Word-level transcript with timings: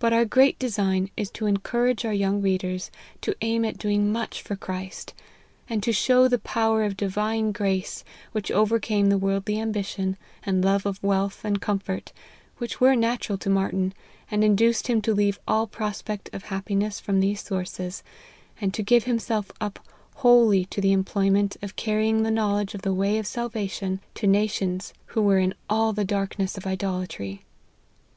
But 0.00 0.12
our 0.12 0.24
great 0.24 0.58
design 0.58 1.10
is 1.16 1.30
to 1.30 1.46
encourage 1.46 2.04
our 2.04 2.12
young 2.12 2.42
readers 2.42 2.90
to 3.20 3.36
aim 3.40 3.64
at 3.64 3.78
doing 3.78 4.10
much 4.10 4.42
for 4.42 4.56
Christ; 4.56 5.14
and 5.70 5.80
to 5.84 5.92
show 5.92 6.26
the 6.26 6.40
power 6.40 6.82
of 6.82 6.96
Divine 6.96 7.52
grace 7.52 8.02
which 8.32 8.50
overcame 8.50 9.10
the 9.10 9.16
worldly 9.16 9.60
ambition, 9.60 10.16
and 10.42 10.64
love 10.64 10.86
of 10.86 11.00
wealth 11.04 11.44
and 11.44 11.60
com 11.62 11.78
fort, 11.78 12.12
which 12.58 12.80
were 12.80 12.96
natural 12.96 13.38
to 13.38 13.48
Martyn, 13.48 13.94
and 14.28 14.42
induced 14.42 14.88
him 14.88 15.00
to 15.02 15.14
leave 15.14 15.38
all 15.46 15.68
prospect 15.68 16.28
of 16.32 16.46
happiness 16.46 16.98
from 16.98 17.20
these 17.20 17.40
sources, 17.40 18.02
and 18.60 18.74
to 18.74 18.82
give 18.82 19.04
himself 19.04 19.52
up 19.60 19.78
wholly 20.16 20.64
to 20.64 20.80
the 20.80 20.92
em 20.92 21.04
ployment 21.04 21.56
of 21.62 21.76
carrying 21.76 22.24
the 22.24 22.30
knowledge 22.32 22.74
of 22.74 22.82
the 22.82 22.92
way 22.92 23.18
of 23.18 23.26
salvation 23.28 24.00
to 24.16 24.26
nations 24.26 24.92
who 25.14 25.22
were 25.22 25.38
in 25.38 25.54
all 25.70 25.92
the 25.92 26.04
darkness 26.04 26.56
of 26.56 26.66
idolatry. 26.66 27.44